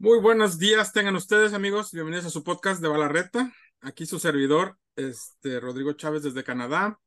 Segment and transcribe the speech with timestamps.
[0.00, 1.92] Muy buenos días, tengan ustedes, amigos.
[1.92, 3.52] Bienvenidos a su podcast de Balarreta.
[3.80, 6.98] Aquí su servidor, este Rodrigo Chávez desde Canadá.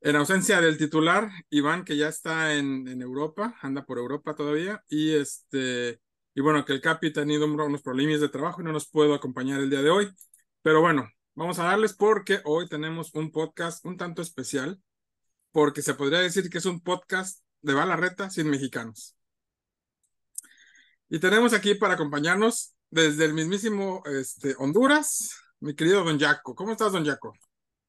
[0.00, 4.82] En ausencia del titular, Iván, que ya está en, Europa, anda por Europa todavía.
[4.88, 6.00] Y este,
[6.34, 9.14] y bueno, que el Capi ha tenido unos problemas de trabajo y no nos puedo
[9.14, 10.10] acompañar el día de hoy.
[10.62, 14.80] Pero bueno, vamos a darles porque hoy tenemos un podcast un tanto especial,
[15.52, 19.16] porque se podría decir que es un podcast de Balarreta sin mexicanos.
[21.08, 26.54] Y tenemos aquí para acompañarnos desde el mismísimo este, Honduras, mi querido Don Jaco.
[26.54, 27.34] ¿Cómo estás, Don Jaco?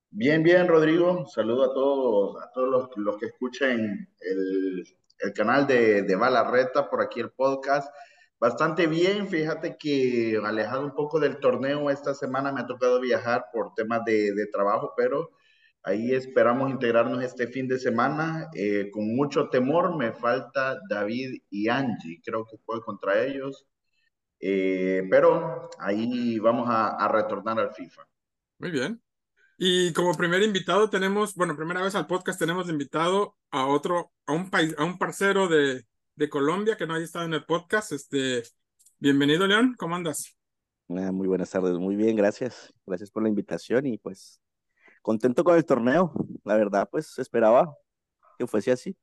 [0.09, 1.25] Bien, bien, Rodrigo.
[1.27, 4.87] Saludo a todos, a todos los, los que escuchen el,
[5.19, 7.91] el, canal de, de Balarreta, por aquí el podcast.
[8.39, 13.45] Bastante bien, fíjate que alejado un poco del torneo, esta semana me ha tocado viajar
[13.51, 15.31] por temas de, de trabajo, pero
[15.87, 18.49] Ahí esperamos integrarnos este fin de semana.
[18.53, 22.19] Eh, con mucho temor me falta David y Angie.
[22.21, 23.65] Creo que fue contra ellos.
[24.41, 28.05] Eh, pero ahí vamos a, a, retornar al FIFA.
[28.59, 29.01] Muy bien.
[29.57, 34.33] Y como primer invitado tenemos, bueno, primera vez al podcast tenemos invitado a otro, a
[34.33, 35.85] un país, a un parcero de,
[36.17, 37.91] de Colombia que no haya estado en el podcast.
[37.91, 38.41] Este,
[38.97, 39.75] bienvenido, León.
[39.77, 40.35] ¿Cómo andas?
[40.89, 41.77] Ah, muy buenas tardes.
[41.77, 42.73] Muy bien, gracias.
[42.87, 44.41] Gracias por la invitación y pues
[45.03, 46.11] contento con el torneo.
[46.43, 47.71] La verdad, pues esperaba
[48.39, 48.97] que fuese así.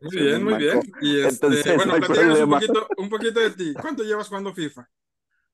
[0.00, 0.80] Muy bien, muy bien.
[1.00, 3.74] Y este, Entonces, bueno, no un, poquito, un poquito de ti.
[3.74, 4.88] ¿Cuánto llevas jugando FIFA?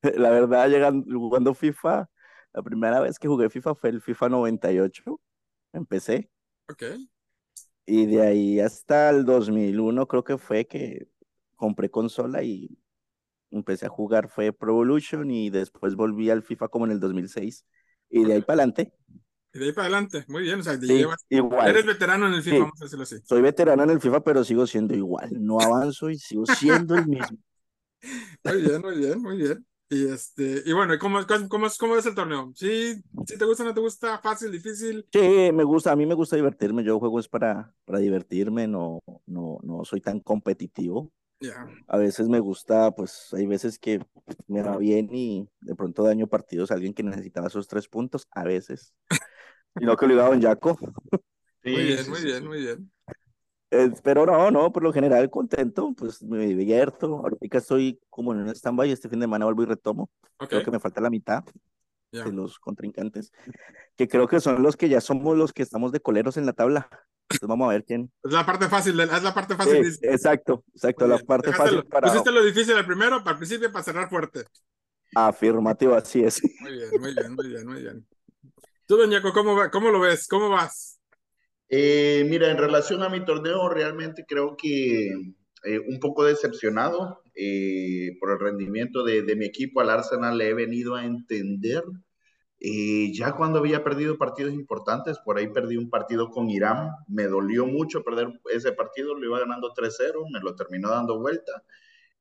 [0.18, 2.08] La verdad, llegando, jugando FIFA,
[2.52, 5.20] la primera vez que jugué FIFA fue el FIFA 98.
[5.72, 6.30] Empecé.
[6.68, 6.82] Ok.
[7.90, 11.08] Y de ahí hasta el 2001 creo que fue que
[11.56, 12.78] compré consola y
[13.50, 17.64] empecé a jugar fue Pro Evolution y después volví al FIFA como en el 2006.
[18.10, 18.92] Y de ahí para adelante
[19.54, 21.70] y de ahí para adelante, muy bien, o sea, sí, llevas, igual.
[21.70, 22.60] eres veterano en el FIFA, sí.
[22.60, 23.16] vamos a decirlo así.
[23.24, 27.06] Soy veterano en el FIFA, pero sigo siendo igual, no avanzo y sigo siendo el
[27.06, 27.38] mismo.
[28.44, 29.66] muy bien, muy bien, muy bien.
[29.90, 32.52] Y este, y bueno, ¿cómo, cómo, cómo es el torneo?
[32.54, 34.18] ¿Sí, ¿Sí te gusta, no te gusta?
[34.18, 35.06] ¿Fácil, difícil?
[35.10, 39.00] Sí, me gusta, a mí me gusta divertirme, yo juego es para, para divertirme, no,
[39.26, 41.10] no, no soy tan competitivo.
[41.40, 41.68] Yeah.
[41.86, 44.00] A veces me gusta, pues hay veces que
[44.46, 48.26] me va bien y de pronto daño partidos a alguien que necesitaba esos tres puntos,
[48.32, 48.92] a veces.
[49.80, 50.76] y no que olvidaba en Jaco.
[51.62, 52.90] Sí, muy bien, muy bien, muy bien.
[53.70, 57.18] Eh, pero no, no, por lo general contento, pues me divierto.
[57.18, 60.10] Ahorita estoy como en un stand-by, este fin de semana vuelvo y retomo.
[60.36, 60.48] Okay.
[60.48, 61.44] Creo que me falta la mitad
[62.10, 62.24] yeah.
[62.24, 63.32] de los contrincantes,
[63.96, 66.52] que creo que son los que ya somos los que estamos de coleros en la
[66.52, 66.88] tabla.
[67.30, 68.10] Entonces vamos a ver quién.
[68.24, 69.92] Es la parte fácil, es la parte fácil.
[69.92, 72.08] Sí, exacto, exacto, la parte fácil para.
[72.08, 74.44] Pusiste lo difícil al primero, para el principio, para cerrar fuerte.
[75.14, 76.40] Afirmativo, así es.
[76.60, 78.06] Muy bien, muy bien, muy bien, muy bien.
[78.86, 80.26] Tú, Doñaco, ¿cómo, va, ¿cómo lo ves?
[80.26, 80.97] ¿Cómo vas?
[81.68, 85.08] Eh, mira, en relación a mi torneo, realmente creo que
[85.64, 89.80] eh, un poco decepcionado eh, por el rendimiento de, de, mi equipo.
[89.80, 91.84] Al Arsenal le he venido a entender.
[92.60, 97.24] Eh, ya cuando había perdido partidos importantes, por ahí perdí un partido con Irán, me
[97.28, 101.62] dolió mucho perder ese partido, lo iba ganando 3-0, me lo terminó dando vuelta.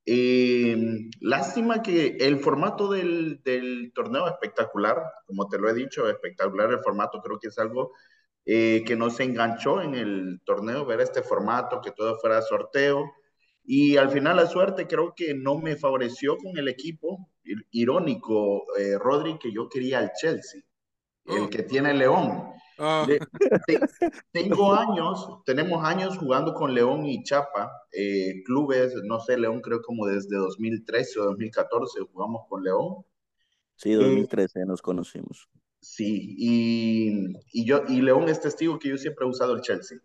[0.05, 6.71] Eh, lástima que el formato del, del, torneo espectacular, como te lo he dicho, espectacular
[6.71, 7.93] el formato, creo que es algo
[8.49, 13.11] eh, que nos enganchó en el torneo, ver este formato, que todo fuera sorteo.
[13.65, 17.29] Y al final la suerte creo que no me favoreció con el equipo.
[17.71, 20.61] Irónico, eh, Rodri, que yo quería al Chelsea,
[21.25, 21.35] oh.
[21.35, 22.53] el que tiene León.
[22.79, 23.05] Oh.
[24.31, 29.81] Tengo años, tenemos años jugando con León y Chapa, eh, clubes, no sé, León creo
[29.81, 33.03] como desde 2013 o 2014 jugamos con León.
[33.75, 35.49] Sí, 2013 eh, nos conocimos.
[35.79, 39.99] Sí, y, y, yo, y León es testigo que yo siempre he usado el Chelsea.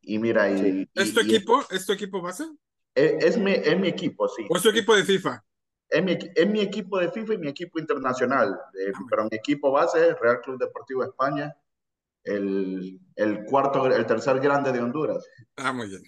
[0.00, 0.88] Y mira, y.
[0.94, 1.62] ¿Es tu y, equipo?
[1.70, 2.44] ¿Es tu equipo base?
[2.94, 4.44] Es, es, mi, es mi equipo, sí.
[4.48, 5.44] ¿O es tu equipo de FIFA?
[5.88, 8.58] Es mi, es mi equipo de FIFA y mi equipo internacional.
[8.78, 11.56] Eh, pero mi equipo base es Real Club Deportivo España,
[12.24, 15.24] el, el cuarto, el tercer grande de Honduras.
[15.56, 16.02] Ah, muy bien.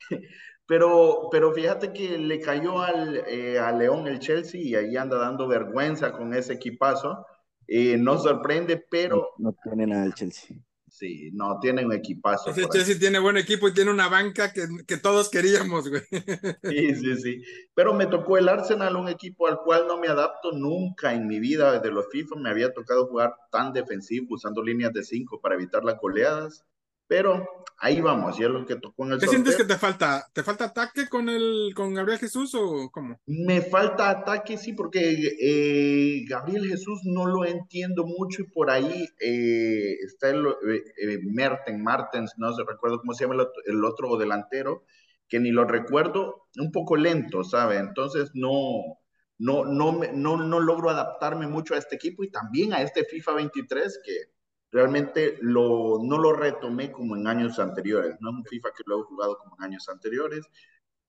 [0.66, 5.18] Pero, pero fíjate que le cayó al, eh, a León el Chelsea y ahí anda
[5.18, 7.26] dando vergüenza con ese equipazo.
[7.66, 9.30] Eh, no sorprende, pero...
[9.38, 10.56] No, no tiene nada el Chelsea.
[10.94, 12.50] Sí, no, tiene un equipazo.
[12.50, 16.02] Ese Chelsea tiene buen equipo y tiene una banca que, que todos queríamos, güey.
[16.62, 17.42] Sí, sí, sí.
[17.74, 21.40] Pero me tocó el Arsenal, un equipo al cual no me adapto nunca en mi
[21.40, 21.72] vida.
[21.72, 25.82] Desde los FIFA me había tocado jugar tan defensivo, usando líneas de cinco para evitar
[25.82, 26.64] las goleadas.
[27.06, 27.46] Pero
[27.78, 30.26] ahí vamos, y es lo que tocó en el ¿Qué sientes que te falta?
[30.32, 33.20] ¿Te falta ataque con el con Gabriel Jesús o cómo?
[33.26, 35.00] Me falta ataque, sí, porque
[35.40, 41.82] eh, Gabriel Jesús no lo entiendo mucho y por ahí eh, está el eh, Merten,
[41.82, 44.84] Martens, no se recuerdo cómo se llama el, el, otro delantero,
[45.28, 47.76] que ni lo recuerdo, un poco lento, ¿sabe?
[47.76, 48.98] Entonces no,
[49.38, 53.32] no, no, no, no logro adaptarme mucho a este equipo y también a este FIFA
[53.34, 54.33] 23 que
[54.74, 58.16] realmente lo, no lo retomé como en años anteriores.
[58.18, 60.44] No es un FIFA que lo he jugado como en años anteriores,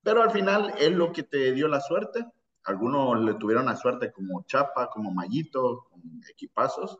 [0.03, 2.23] pero al final es lo que te dio la suerte.
[2.63, 6.99] Algunos le tuvieron la suerte como Chapa, como Mayito, con equipazos,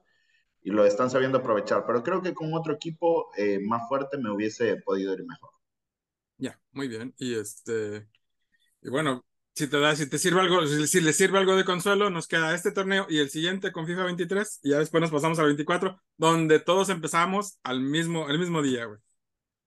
[0.64, 1.86] y lo están sabiendo aprovechar.
[1.86, 5.52] Pero creo que con otro equipo eh, más fuerte me hubiese podido ir mejor.
[6.40, 7.14] Ya, muy bien.
[7.20, 8.08] Y este,
[8.82, 9.24] y bueno,
[9.56, 12.54] si te da, si te sirve algo, si, le sirve algo de consuelo, nos queda
[12.54, 15.98] este torneo y el siguiente con FIFA 23 y ya después nos pasamos al 24,
[16.18, 19.00] donde todos empezamos al mismo, el mismo día, güey.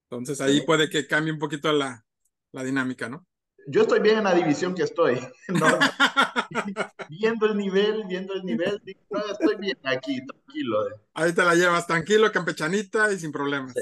[0.09, 2.05] Entonces ahí puede que cambie un poquito la,
[2.51, 3.25] la dinámica, ¿no?
[3.65, 5.19] Yo estoy bien en la división que estoy.
[7.09, 10.85] viendo el nivel, viendo el nivel, no, estoy bien aquí, tranquilo.
[11.13, 13.73] Ahí te la llevas tranquilo, campechanita y sin problemas.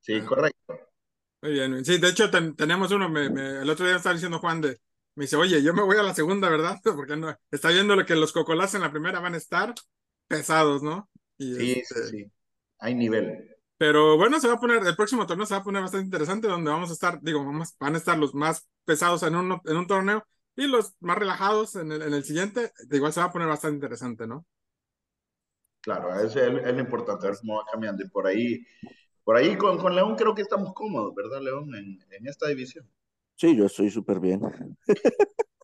[0.00, 0.78] Sí, correcto.
[1.42, 1.84] Muy bien.
[1.84, 4.80] Sí, de hecho tenemos uno, me, el otro día estaba diciendo Juan de,
[5.18, 6.78] me dice, oye, yo me voy a la segunda, ¿verdad?
[6.96, 9.74] Porque no, está viendo lo que los cocolás en la primera van a estar
[10.28, 11.10] pesados, ¿no?
[11.36, 12.32] Y sí, este, sí, sí.
[12.78, 13.56] Hay nivel.
[13.78, 16.46] Pero bueno, se va a poner, el próximo torneo se va a poner bastante interesante,
[16.46, 19.76] donde vamos a estar, digo, vamos, van a estar los más pesados en un, en
[19.76, 20.24] un torneo
[20.54, 22.70] y los más relajados en el, en el siguiente.
[22.88, 24.46] Igual se va a poner bastante interesante, ¿no?
[25.80, 28.04] Claro, es, es lo importante, ver cómo va cambiando.
[28.04, 28.64] Y por ahí,
[29.24, 31.74] por ahí con, con León creo que estamos cómodos, ¿verdad, León?
[31.74, 32.88] En, en esta división.
[33.38, 34.40] Sí, yo estoy súper bien.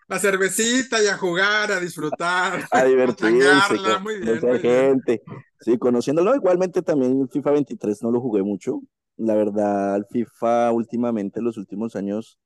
[0.07, 2.69] La cervecita y a jugar, a disfrutar.
[2.71, 3.99] A divertirse.
[4.01, 5.23] muy bien, gente.
[5.59, 6.37] Sí, conociéndolo.
[6.37, 8.81] Igualmente también el FIFA 23 no lo jugué mucho.
[9.17, 12.39] La verdad, el FIFA últimamente, los últimos años,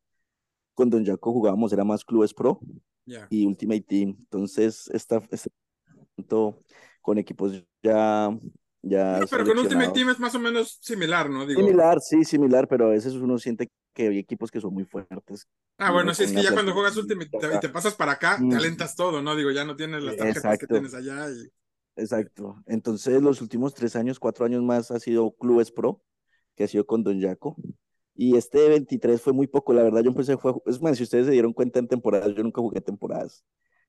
[0.72, 2.60] con Don Jaco jugábamos, era más Clubes Pro
[3.28, 4.16] y Ultimate Team.
[4.19, 5.50] Entonces, esta, este
[7.02, 8.31] con equipos ya
[8.82, 11.46] ya pero con Ultimate Team es más o menos similar, ¿no?
[11.46, 15.48] Similar, sí, similar, pero a veces uno siente que hay equipos que son muy fuertes.
[15.78, 18.56] Ah, bueno, sí, es que ya cuando juegas Ultimate y te pasas para acá, te
[18.56, 19.34] alentas todo, ¿no?
[19.34, 21.26] Digo, ya no tienes las tarjetas que tienes allá.
[21.96, 22.62] Exacto.
[22.66, 26.02] Entonces, los últimos tres años, cuatro años más ha sido Clubes Pro,
[26.54, 27.56] que ha sido con Don Jaco.
[28.14, 30.02] Y este 23 fue muy poco, la verdad.
[30.02, 32.81] Yo empecé, fue, es más, si ustedes se dieron cuenta en temporadas, yo nunca jugué
[32.81, 33.44] temporadas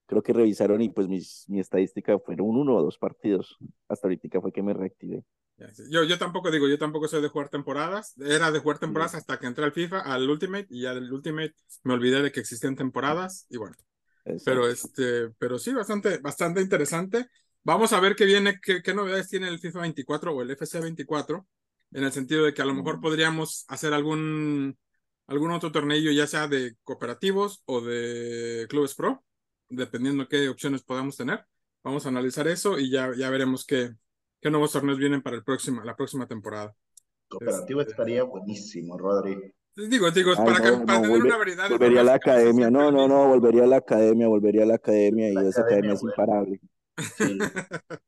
[0.09, 3.57] creo que revisaron y pues mis, mi estadística fueron uno o dos partidos.
[3.87, 5.23] Hasta ahorita fue que me reactivé.
[5.91, 8.15] Yo, yo tampoco digo, yo tampoco soy de jugar temporadas.
[8.17, 11.53] Era de jugar temporadas hasta que entré al FIFA, al Ultimate, y ya del Ultimate
[11.83, 13.75] me olvidé de que existían temporadas, y bueno.
[14.43, 17.27] Pero este, pero sí, bastante, bastante interesante.
[17.61, 20.79] Vamos a ver qué viene, qué, qué novedades tiene el FIFA 24 o el FC
[20.79, 21.45] 24,
[21.91, 24.75] en el sentido de que a lo mejor podríamos hacer algún,
[25.27, 29.23] algún otro torneo, ya sea de cooperativos o de clubes pro
[29.69, 31.45] dependiendo qué opciones podamos tener.
[31.83, 33.91] Vamos a analizar eso y ya, ya veremos qué,
[34.41, 36.75] qué nuevos torneos vienen para el próximo, la próxima temporada.
[37.29, 39.53] Cooperativo este, estaría buenísimo, Rodri.
[39.75, 41.69] Digo, digo, para, que, para tener una variedad.
[41.69, 45.29] Volvería a la academia, no, no, no, volvería a la academia, volvería a la academia
[45.31, 46.59] y esa academia es imparable.
[47.15, 47.37] Sí.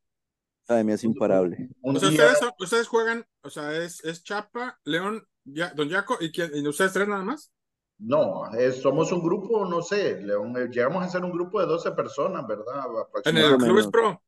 [0.66, 1.70] academia es imparable.
[1.82, 6.32] O sea, ustedes, ustedes, juegan, o sea, es, es Chapa, León, ya, Don Jaco y,
[6.32, 7.52] quién, y ustedes tres nada más.
[8.02, 8.50] No,
[8.82, 12.86] somos un grupo, no sé, eh, llegamos a ser un grupo de 12 personas, ¿verdad?
[13.26, 14.20] En el Clubes Pro.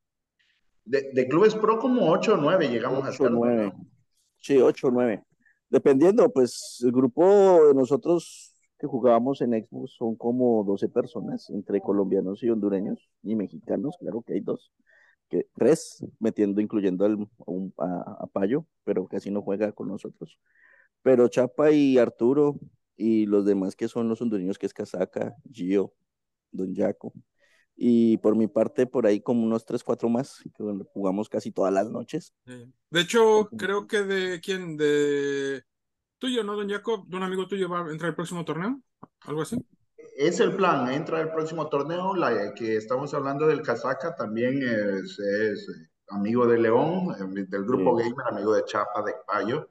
[0.84, 3.32] De, Clubes Pro como 8 o 9 llegamos a ser.
[3.32, 3.72] 9.
[4.38, 5.24] Sí, 8 o 9.
[5.70, 11.80] Dependiendo, pues el grupo de nosotros que jugábamos en Xbox son como 12 personas, entre
[11.80, 14.72] colombianos y hondureños y mexicanos, claro que hay dos,
[15.28, 17.28] que tres, metiendo, incluyendo al,
[17.78, 20.38] a, a Payo, pero casi no juega con nosotros.
[21.02, 22.56] Pero Chapa y Arturo,
[22.96, 25.92] y los demás que son los hondureños, que es Casaca, Gio,
[26.50, 27.12] Don Jaco.
[27.76, 31.72] Y por mi parte, por ahí como unos 3, 4 más, que jugamos casi todas
[31.72, 32.32] las noches.
[32.90, 35.64] De hecho, creo que de quién, de
[36.18, 37.04] tuyo, ¿no, Don Jaco?
[37.08, 38.80] ¿De un amigo tuyo va a entrar el próximo torneo?
[39.22, 39.56] ¿Algo así?
[40.16, 45.18] Es el plan, entra el próximo torneo, la que estamos hablando del Casaca, también es,
[46.08, 49.68] amigo de León, eh, del grupo Gamer, amigo de Chapa, de Payo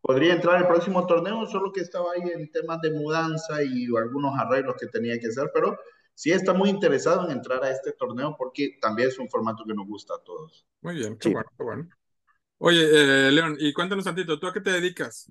[0.00, 4.38] podría entrar el próximo torneo, solo que estaba ahí en temas de mudanza y algunos
[4.38, 5.78] arreglos que tenía que hacer, pero
[6.14, 9.74] sí está muy interesado en entrar a este torneo porque también es un formato que
[9.74, 10.66] nos gusta a todos.
[10.80, 11.88] Muy bien, qué bueno, qué bueno.
[12.58, 15.30] Oye, eh, León, y cuéntanos tantito, ¿tú a qué te dedicas?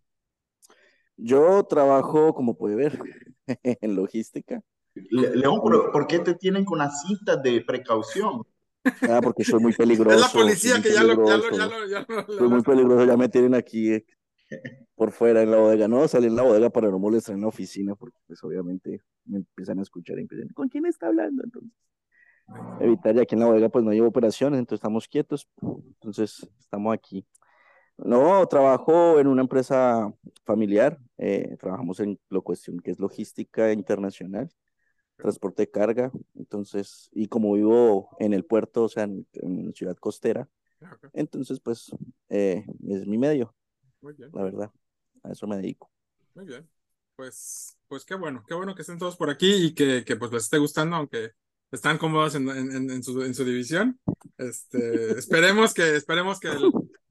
[1.18, 3.00] Yo trabajo, como puede ver,
[3.64, 4.62] en logística.
[4.94, 8.44] León, ¿por qué te tienen con las cintas de precaución?
[9.10, 10.16] Ah, porque soy muy peligroso.
[10.16, 13.30] Es la policía que ya lo, ya lo, ya lo, Soy muy peligroso, ya me
[13.30, 14.04] tienen aquí.
[14.96, 15.88] Por fuera en la bodega.
[15.88, 19.38] No, salí en la bodega para no molestar en la oficina, porque pues obviamente me
[19.38, 21.44] empiezan a escuchar y empiezan, ¿con quién está hablando?
[21.44, 21.72] Entonces,
[22.80, 26.94] evitar, ya que en la bodega pues no hay operaciones, entonces estamos quietos, entonces estamos
[26.94, 27.26] aquí.
[27.98, 30.14] No, trabajo en una empresa
[30.46, 34.50] familiar, eh, trabajamos en lo cuestión que es logística internacional,
[35.18, 39.98] transporte de carga, entonces, y como vivo en el puerto, o sea, en, en ciudad
[39.98, 40.48] costera,
[41.14, 41.92] entonces pues
[42.30, 43.56] eh, es mi medio,
[44.02, 44.30] Muy bien.
[44.34, 44.72] la verdad,
[45.24, 45.92] a eso me dedico.
[46.36, 46.70] Muy bien.
[47.16, 50.32] Pues, pues qué bueno, qué bueno que estén todos por aquí y que, que pues
[50.32, 51.32] les esté gustando, aunque
[51.72, 54.00] están cómodos en, en, en su, en su división.
[54.38, 54.78] Este,
[55.18, 56.50] esperemos que, esperemos que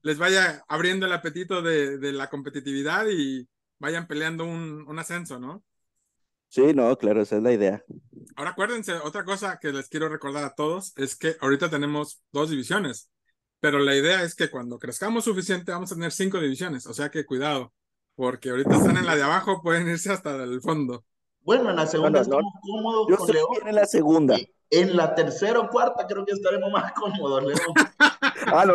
[0.03, 5.39] les vaya abriendo el apetito de, de la competitividad y vayan peleando un, un ascenso,
[5.39, 5.65] ¿no?
[6.49, 7.85] Sí, no, claro, esa es la idea.
[8.37, 12.51] Ahora acuérdense, otra cosa que les quiero recordar a todos es que ahorita tenemos dos
[12.51, 13.11] divisiones,
[13.67, 17.11] pero la idea es que cuando crezcamos suficiente vamos a tener cinco divisiones, o sea
[17.11, 17.73] que cuidado,
[18.15, 21.05] porque ahorita están en la de abajo, pueden irse hasta el fondo.
[21.41, 23.49] Bueno, en la segunda Bueno, no, estamos cómodos Yo con León.
[23.67, 24.37] en la segunda.
[24.71, 27.59] En la tercera o cuarta creo que estaremos más cómodos, León.
[28.47, 28.75] Ah, no,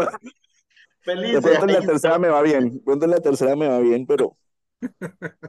[1.00, 1.42] Felices.
[1.42, 3.80] de pronto en la tercera me va bien, de pronto en la tercera me va
[3.80, 4.36] bien, pero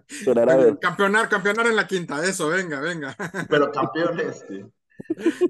[0.08, 0.78] esperar a ver.
[0.78, 3.16] Campeonar, campeonar en la quinta, eso, venga, venga.
[3.50, 4.62] Pero campeones, sí.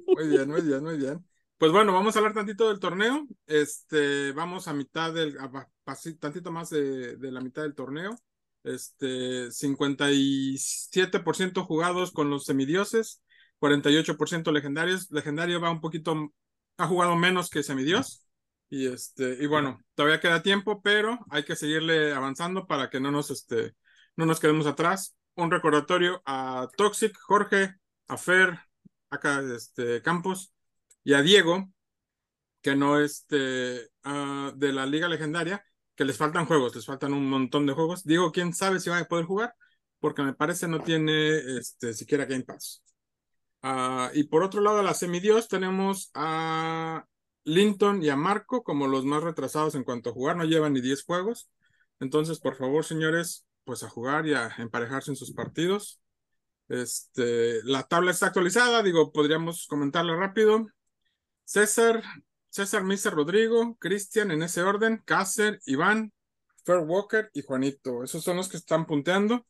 [0.07, 1.23] Muy bien, muy bien, muy bien.
[1.63, 3.25] Pues bueno, vamos a hablar tantito del torneo.
[3.47, 5.49] Este, vamos a mitad del, a
[6.19, 8.17] tantito más de, de la mitad del torneo.
[8.65, 13.23] Este, 57% jugados con los semidioses,
[13.61, 15.09] 48% legendarios.
[15.13, 16.33] Legendario va un poquito,
[16.79, 18.27] ha jugado menos que semidios.
[18.69, 23.13] Y este, y bueno, todavía queda tiempo, pero hay que seguirle avanzando para que no
[23.13, 23.77] nos, este,
[24.17, 25.15] no nos quedemos atrás.
[25.37, 27.77] Un recordatorio a Toxic, Jorge,
[28.09, 28.59] a Fer,
[29.11, 30.53] acá este Campos
[31.05, 31.71] y a Diego,
[32.61, 37.29] que no este ah, de la Liga Legendaria, que les faltan juegos, les faltan un
[37.29, 38.05] montón de juegos.
[38.05, 39.55] Diego, quién sabe si va a poder jugar,
[40.01, 42.83] porque me parece no tiene este siquiera Game Pass.
[43.63, 47.07] Ah, y por otro lado, a la semidios tenemos a
[47.45, 50.81] Linton y a Marco como los más retrasados en cuanto a jugar, no llevan ni
[50.81, 51.51] 10 juegos.
[52.01, 56.01] Entonces, por favor, señores, pues a jugar y a emparejarse en sus partidos.
[56.69, 60.67] Este, la tabla está actualizada, digo, podríamos comentarlo rápido.
[61.45, 62.03] César,
[62.49, 66.13] César, Mister Rodrigo, Cristian en ese orden, Cácer, Iván,
[66.65, 68.05] Fair Walker y Juanito.
[68.05, 69.47] Esos son los que están punteando.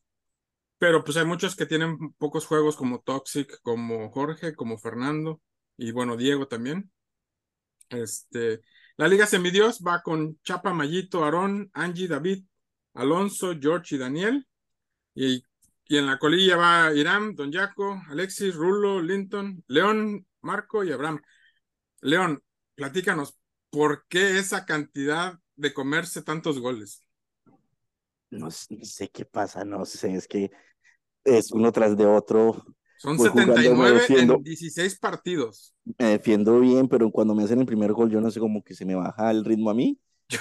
[0.77, 5.41] Pero pues hay muchos que tienen pocos juegos como Toxic, como Jorge, como Fernando
[5.77, 6.91] y bueno, Diego también.
[7.89, 8.61] Este,
[8.97, 12.43] la Liga Semidios va con Chapa, Mayito, Aarón, Angie, David,
[12.95, 14.47] Alonso, George y Daniel.
[15.15, 15.45] Y,
[15.85, 21.21] y en la colilla va Irán, Don Jaco, Alexis, Rulo, Linton, León, Marco y Abraham.
[22.03, 22.43] León,
[22.75, 23.37] platícanos,
[23.69, 27.05] ¿por qué esa cantidad de comerse tantos goles?
[28.29, 30.51] No, sé qué pasa, no sé, es que
[31.23, 32.65] es uno tras de otro.
[32.97, 34.35] Son Voy jugando, me 79 defiendo.
[34.35, 35.75] en 16 partidos.
[35.97, 38.73] Me defiendo bien, pero cuando me hacen el primer gol, yo no sé, como que
[38.73, 39.97] se me baja el ritmo a mí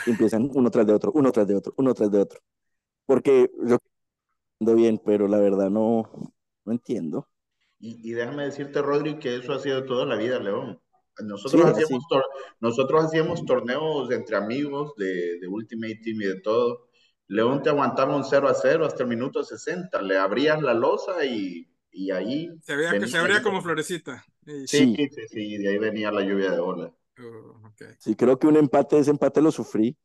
[0.07, 2.41] y empiezan uno tras de otro, uno tras de otro, uno tras de otro.
[3.07, 3.79] Porque yo
[4.61, 6.11] ando bien, pero la verdad no,
[6.65, 7.29] no entiendo.
[7.79, 10.81] Y, y déjame decirte, Rodri, que eso ha sido toda la vida, León.
[11.21, 12.25] Nosotros, Sí, hacíamos, tor-
[12.61, 16.89] nosotros hacíamos torneos entre amigos de, de Ultimate Team y de todo.
[17.29, 20.01] León te aguantaba un 0 a 0 hasta el minuto 60.
[20.03, 24.25] Le abrías la losa y, y ahí Se veía que se abría como florecita.
[24.45, 24.97] Sí, Sí.
[24.97, 26.93] sí, sí, de ahí venía la lluvia de bola.
[27.19, 27.83] Uh, ok.
[27.99, 29.97] Sí, creo que un empate, ese empate lo sufrí.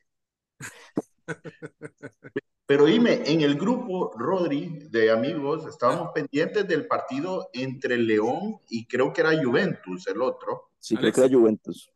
[2.65, 8.85] Pero dime, en el grupo, Rodri, de amigos, estábamos pendientes del partido entre León y
[8.85, 10.71] creo que era Juventus, el otro.
[10.87, 11.23] Sí, creo Alexis.
[11.23, 11.91] que era Juventus.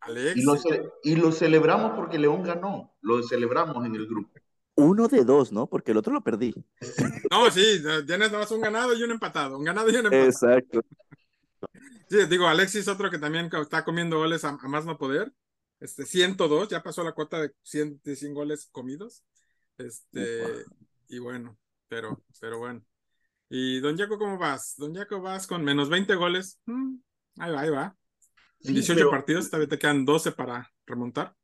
[0.00, 0.56] Alex, Y lo,
[1.02, 2.94] y lo celebramos porque León ganó.
[3.02, 4.30] Lo celebramos en el grupo.
[4.76, 5.68] Uno de dos, ¿no?
[5.68, 6.54] Porque el otro lo perdí.
[7.30, 9.58] no, sí, tienes nada más un ganado y un empatado.
[9.58, 10.24] Un ganado y un empatado.
[10.24, 10.80] Exacto.
[12.08, 15.32] Sí, digo, Alexis, otro que también está comiendo goles a, a más no poder.
[15.80, 19.22] Este, 102, ya pasó la cuota de 100, de 100 goles comidos.
[19.76, 20.64] Este,
[21.08, 22.82] y bueno, pero, pero bueno.
[23.50, 24.74] Y Don Jaco, ¿cómo vas?
[24.78, 26.58] Don Jaco, vas con menos 20 goles.
[26.64, 26.96] Mm,
[27.38, 27.96] ahí va, ahí va.
[28.64, 31.36] En Sí, 18 pero partidos, todavía te quedan 12 para remontar.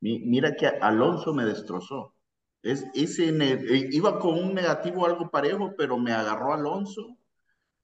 [0.00, 2.14] mi- mira que Alonso me destrozó.
[2.62, 7.16] Es, ese ne- eh, iba con un negativo algo parejo, pero me agarró Alonso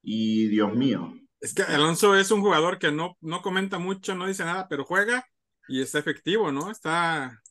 [0.03, 1.15] y Dios mío.
[1.41, 4.85] Es que Alonso es un jugador que no, no comenta mucho, no dice nada, pero
[4.85, 5.25] juega
[5.69, 6.71] y está efectivo, ¿no?
[6.71, 7.43] Está,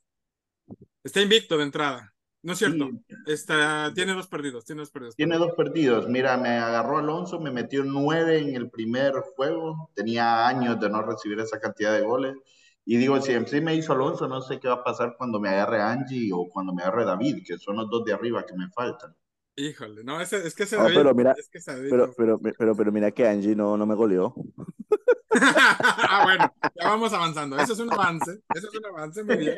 [1.03, 2.10] está invicto de entrada.
[2.43, 2.89] ¿No es cierto?
[3.07, 5.15] Sí, Está, tiene dos perdidos, tiene dos perdidos.
[5.15, 6.07] tiene dos partidos.
[6.09, 9.91] Mira, me agarró Alonso, me metió nueve en el primer juego.
[9.93, 12.35] Tenía años de no recibir esa cantidad de goles.
[12.85, 15.39] Y digo, si en sí me hizo Alonso, no sé qué va a pasar cuando
[15.39, 18.55] me agarre Angie o cuando me agarre David, que son los dos de arriba que
[18.55, 19.15] me faltan.
[19.55, 22.39] Híjole, no, ese, es que ese No, David, pero mira, es que David Pero, pero,
[22.39, 24.33] pero, pero mira que Angie no, no me goleó.
[25.31, 27.57] ah, bueno, ya vamos avanzando.
[27.57, 29.55] Eso es un avance, eso es un avance, muy bien.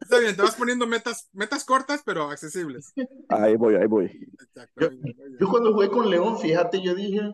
[0.00, 2.92] Está bien, te vas poniendo metas, metas cortas, pero accesibles.
[3.28, 4.06] Ahí voy, ahí voy.
[4.40, 4.90] Exacto, Yo-.
[5.38, 7.32] Yo cuando jugué con León, fíjate, yo dije,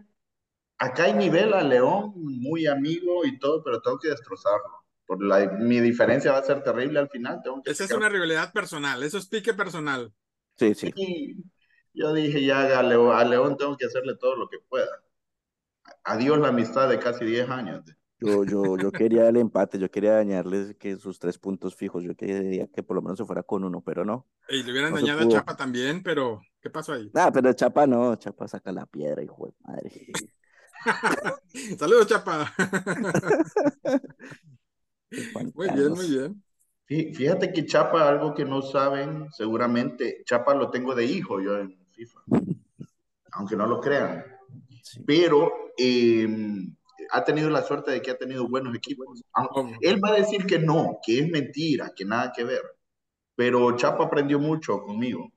[0.78, 4.84] acá hay nivel a León, muy amigo y todo, pero tengo que destrozarlo.
[5.06, 7.40] Por la, mi diferencia va a ser terrible al final.
[7.42, 10.12] Tengo que Esa es una rivalidad personal, eso es pique personal.
[10.56, 10.92] Sí, sí.
[10.94, 11.36] Y
[11.94, 14.88] yo dije, ya a León, a León tengo que hacerle todo lo que pueda.
[16.04, 17.84] Adiós la amistad de casi 10 años.
[18.18, 22.16] Yo, yo, yo quería el empate, yo quería dañarles que sus tres puntos fijos, yo
[22.16, 24.26] quería que por lo menos se fuera con uno, pero no.
[24.48, 25.28] Y le hubieran No dañado a.
[25.28, 27.10] Chapa también, pero ¿qué pasó ahí?
[27.14, 29.92] Ah, pero Chapa no, Chapa saca la piedra, hijo de madre.
[31.78, 32.54] Saludos, Chapa.
[35.54, 36.42] muy bien, muy bien.
[36.86, 41.58] Fí- Fíjate que Chapa, algo que no saben, seguramente, Chapa lo tengo de hijo yo
[41.58, 42.20] en FIFA,
[43.32, 44.24] aunque no lo crean.
[44.82, 45.00] Sí.
[45.06, 46.28] Pero eh,
[47.10, 49.22] ha tenido la suerte de que ha tenido buenos equipos.
[49.80, 52.62] Él va a decir que no, que es mentira, que nada que ver.
[53.34, 55.30] Pero Chapa aprendió mucho conmigo.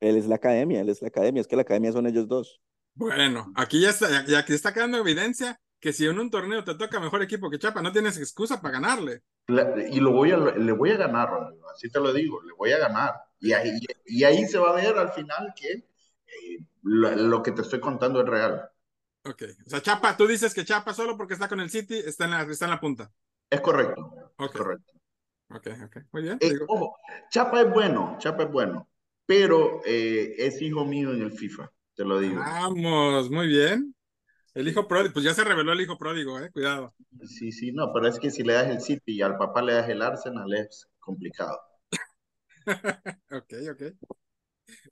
[0.00, 2.60] Él es la academia, él es la academia, es que la academia son ellos dos.
[2.94, 6.64] Bueno, aquí ya está, ya, ya aquí está quedando evidencia que si en un torneo
[6.64, 9.22] te toca mejor equipo que Chapa, no tienes excusa para ganarle.
[9.48, 12.72] Y lo voy a, le voy a ganar, Rodrigo, así te lo digo, le voy
[12.72, 13.14] a ganar.
[13.40, 13.70] Y ahí,
[14.06, 17.80] y ahí se va a ver al final que eh, lo, lo que te estoy
[17.80, 18.70] contando es real.
[19.24, 22.24] Ok, o sea, Chapa, tú dices que Chapa solo porque está con el City está
[22.24, 23.12] en la, está en la punta.
[23.50, 24.92] Es correcto, es Ok, correcto.
[25.50, 26.38] ok, ok, muy bien.
[26.40, 26.96] Eh, ojo,
[27.30, 28.88] Chapa es bueno, Chapa es bueno,
[29.26, 32.40] pero eh, es hijo mío en el FIFA, te lo digo.
[32.40, 33.94] vamos, muy bien.
[34.54, 36.94] El hijo pródigo, pues ya se reveló el hijo pródigo, eh, cuidado.
[37.26, 39.72] Sí, sí, no, pero es que si le das el City y al papá le
[39.72, 41.58] das el Arsenal es complicado.
[43.30, 43.82] Ok, ok.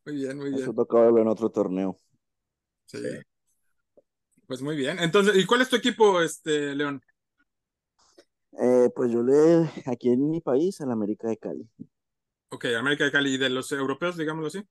[0.04, 0.74] Muy bien, muy Eso bien.
[0.74, 1.96] toca verlo en otro torneo.
[2.86, 2.98] Sí.
[4.46, 4.98] Pues muy bien.
[4.98, 7.00] Entonces, ¿y cuál es tu equipo, este, León?
[8.60, 11.68] Eh, pues yo le, aquí en mi país, al América de Cali.
[12.48, 14.68] Ok, América de Cali, ¿y de los europeos, digámoslo así?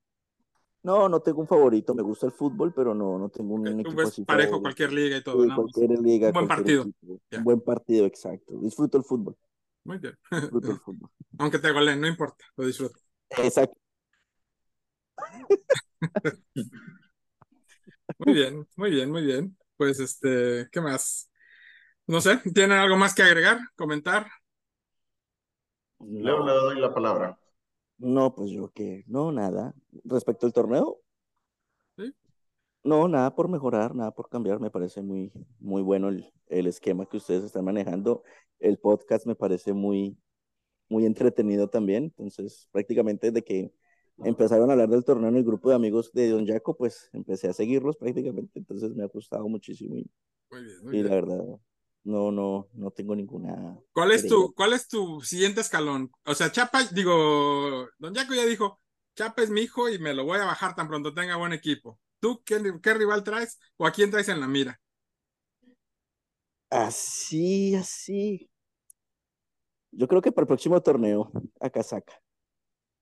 [0.82, 3.82] No, no tengo un favorito, me gusta el fútbol, pero no, no tengo un tú
[3.82, 4.62] equipo ves así parejo favorito.
[4.62, 5.54] cualquier liga y todo, Sí, ¿no?
[5.56, 6.84] cualquier liga, un buen cualquier partido.
[7.32, 8.54] Un buen partido, exacto.
[8.60, 9.36] Disfruto el fútbol,
[9.84, 10.16] Muy bien.
[10.34, 11.10] disfruto el fútbol.
[11.38, 12.98] Aunque te goleen, no importa, lo disfruto.
[13.38, 13.76] Exacto.
[18.18, 19.56] Muy bien, muy bien, muy bien.
[19.76, 21.30] Pues, este, ¿qué más?
[22.06, 24.28] No sé, ¿tienen algo más que agregar, comentar?
[26.24, 27.38] Leo, le doy la palabra.
[28.00, 29.74] No, pues yo que, no, nada.
[30.04, 31.00] Respecto al torneo,
[31.98, 32.14] ¿Sí?
[32.82, 34.58] no, nada por mejorar, nada por cambiar.
[34.58, 38.22] Me parece muy, muy bueno el, el esquema que ustedes están manejando.
[38.58, 40.18] El podcast me parece muy,
[40.88, 42.04] muy entretenido también.
[42.04, 43.72] Entonces, prácticamente desde que
[44.24, 47.48] empezaron a hablar del torneo en el grupo de amigos de Don Jaco, pues empecé
[47.48, 48.58] a seguirlos prácticamente.
[48.58, 50.10] Entonces me ha gustado muchísimo y,
[50.50, 51.44] Muy bien, muy y la verdad,
[52.04, 56.10] no, no, no tengo ninguna ¿Cuál es tu, cuál es tu siguiente escalón?
[56.24, 58.80] O sea, Chapa, digo, Don Jaco ya dijo,
[59.14, 61.98] Chapa es mi hijo y me lo voy a bajar tan pronto tenga buen equipo.
[62.20, 64.80] ¿Tú qué, qué rival traes o a quién traes en la mira?
[66.70, 68.50] Así, así.
[69.90, 72.22] Yo creo que para el próximo torneo, a Casaca.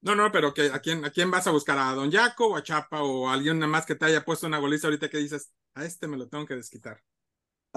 [0.00, 1.76] No, no, pero que, ¿a, quién, ¿a quién vas a buscar?
[1.78, 4.58] ¿A Don Jaco o a Chapa o a alguien más que te haya puesto una
[4.58, 7.02] goliza ahorita que dices, a este me lo tengo que desquitar?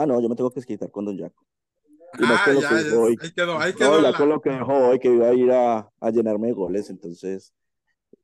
[0.02, 1.46] Ah, no, yo me tengo que desquitar con Don Jaco.
[2.18, 3.22] Y más Ah, con lo ya, que ya, dijo hoy.
[3.22, 4.14] ahí quedó, ahí No, quedó ya la...
[4.14, 7.54] con lo que dijo hoy, que iba a ir a, a llenarme de goles, entonces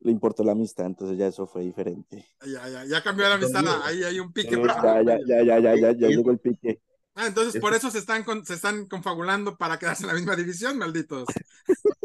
[0.01, 2.25] le importó la amistad, entonces ya eso fue diferente.
[2.45, 4.97] Ya, ya, ya cambió la amistad, ahí hay un pique personal.
[5.03, 6.81] ya, ya, ya, ya, ya, ya, ya llegó el pique.
[7.15, 10.13] Ah, entonces Es- por eso se están, con- se están confabulando para quedarse en la
[10.13, 11.41] misma división, malditos.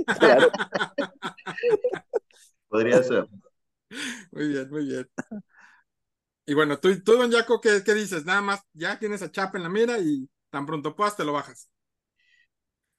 [2.68, 3.28] Podría ser.
[4.32, 5.08] Muy bien, muy bien.
[6.46, 8.24] Y bueno, tú, tú don Jaco, ¿qué, qué dices?
[8.24, 11.32] Nada más, ya tienes a Chapa en la mira y tan pronto puedas te lo
[11.32, 11.68] bajas.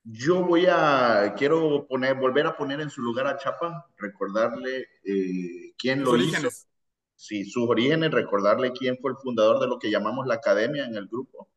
[0.06, 5.74] Yo voy a, quiero poner, volver a poner en su lugar a Chapa, recordarle eh,
[5.78, 6.68] quién Tus lo hizo, orígenes.
[7.16, 10.96] sí, sus orígenes, recordarle quién fue el fundador de lo que llamamos la academia en
[10.98, 11.50] el grupo.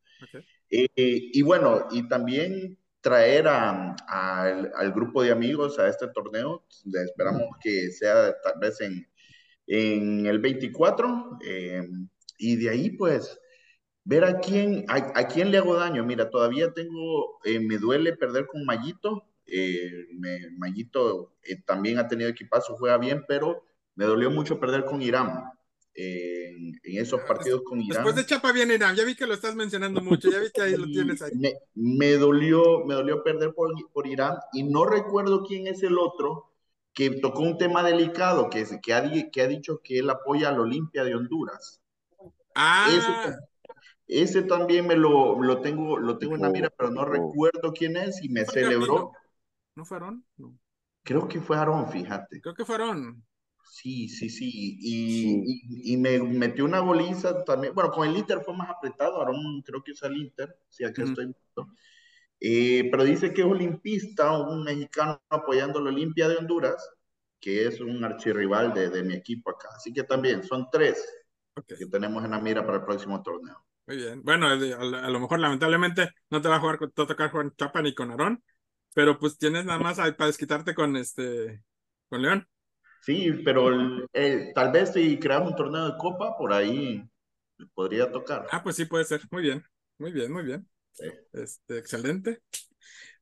[0.70, 6.09] Eh, y bueno, y también traer a- a- al, al grupo de amigos a este
[6.09, 6.66] torneo.
[6.87, 9.07] Le Esperamos que sea tal vez en,
[9.66, 11.38] en el 24.
[11.44, 11.87] eh,
[12.38, 13.38] y de ahí, pues,
[14.05, 16.05] ver a quién, a, a quién le hago daño.
[16.05, 19.24] Mira, todavía tengo, eh, me duele perder con Mayito.
[19.46, 24.85] eh, me- Mayito eh, también ha tenido equipazo, juega bien, pero me dolió mucho perder
[24.85, 25.44] con Irán.
[25.94, 28.05] en, esos partidos con Irán.
[28.05, 30.61] Después de Chapa viene Irán, ya vi que lo estás mencionando mucho, ya vi que
[30.61, 31.33] ahí lo tienes ahí.
[31.74, 36.56] Me, dolió, me dolió perder por, por, Irán y no recuerdo quién es el otro
[36.96, 40.61] que tocó un tema delicado, que, que, ha, que ha dicho que él apoya al
[40.61, 41.82] Olimpia de Honduras.
[42.54, 43.37] Ah.
[44.09, 47.98] Ese, también me lo, lo tengo, lo tengo en la mira, pero no recuerdo quién
[47.98, 49.12] es y me celebró.
[49.74, 50.24] ¿No fue Aarón?
[50.38, 50.59] No.
[51.02, 52.40] Creo que fue Aarón, fíjate.
[52.40, 53.22] Creo que fue Aarón.
[53.70, 54.78] Sí, sí, sí.
[54.80, 57.74] Y, y, me metió una goliza también.
[57.74, 59.20] Bueno, con el Inter fue más apretado.
[59.20, 60.56] Aarón creo que es el Inter.
[60.70, 61.35] Sí, aquí estoy.
[62.40, 66.88] Eh, pero dice que es olimpista, un mexicano apoyando la Olimpia de Honduras,
[67.40, 69.68] que es un archirrival de, de mi equipo acá.
[69.77, 71.05] Así que también son tres
[71.64, 73.57] que tenemos en la mira para el próximo torneo.
[73.87, 74.22] Muy bien.
[74.22, 77.55] Bueno, a, lo mejor lamentablemente no te va a jugar, te va a tocar jugar
[77.57, 78.42] Chapa ni con Aarón,
[78.92, 81.62] pero pues tienes nada más para desquitarte con este,
[82.09, 82.46] con León.
[83.03, 83.70] Sí, pero
[84.55, 87.09] tal vez si creamos un torneo de copa, por ahí
[87.75, 88.46] podría tocar.
[88.51, 89.20] Ah, pues sí, puede ser.
[89.31, 89.64] Muy bien,
[89.99, 90.68] muy bien, muy bien.
[91.32, 92.42] Este, excelente.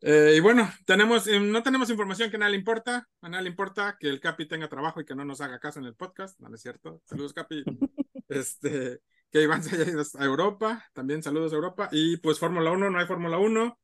[0.00, 3.08] Eh, y bueno, tenemos, eh, no tenemos información que a nadie le importa.
[3.22, 5.78] A nadie le importa que el Capi tenga trabajo y que no nos haga caso
[5.80, 6.38] en el podcast.
[6.40, 7.00] No, es cierto.
[7.04, 7.64] Saludos, Capi.
[8.28, 10.84] este, que Iván se haya ido a Europa.
[10.92, 11.88] También saludos a Europa.
[11.90, 13.78] Y pues Fórmula 1, no hay Fórmula 1.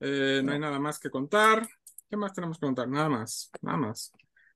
[0.00, 1.68] Eh, no hay nada más que contar.
[2.08, 2.88] ¿Qué más tenemos que contar?
[2.88, 4.12] Nada más, nada más.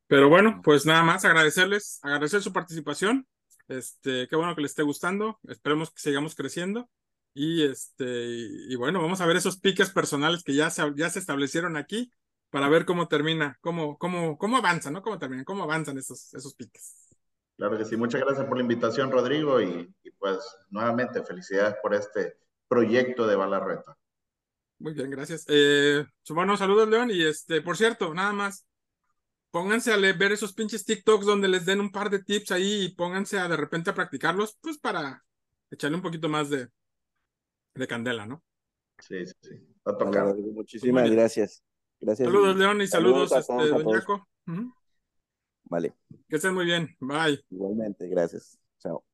[0.07, 3.27] Pero bueno, pues nada más agradecerles, agradecer su participación.
[3.68, 5.38] Este, qué bueno que les esté gustando.
[5.48, 6.88] Esperemos que sigamos creciendo.
[7.35, 11.19] Y este, y, bueno, vamos a ver esos piques personales que ya se, ya se
[11.19, 12.11] establecieron aquí
[12.51, 15.03] para ver cómo termina, cómo, cómo, cómo avanzan, ¿no?
[15.03, 17.09] Cómo terminan, cómo avanzan esos, esos piques.
[17.57, 20.38] Claro que sí, muchas gracias por la invitación, Rodrigo, y, pues
[20.71, 22.38] nuevamente felicidades por este
[22.69, 23.97] proyecto de Balarreta.
[24.79, 25.45] Muy bien, gracias.
[25.49, 28.64] Eh, bueno, saludos, León, y este, por cierto, nada más,
[29.51, 32.95] pónganse a ver esos pinches TikToks donde les den un par de tips ahí y
[32.95, 35.25] pónganse a de repente a practicarlos, pues para
[35.71, 36.69] echarle un poquito más de,
[37.79, 38.43] de Candela, ¿no?
[38.99, 39.55] Sí, sí, sí.
[39.85, 40.35] A tocar.
[40.37, 41.62] muchísimas gracias.
[42.01, 42.29] Gracias.
[42.29, 44.29] Saludos, León, y saludos, este, don Jaco.
[45.64, 45.95] Vale.
[46.29, 46.97] Que estén muy bien.
[47.01, 47.45] Bye.
[47.51, 48.59] Igualmente, gracias.
[48.79, 49.05] Chao.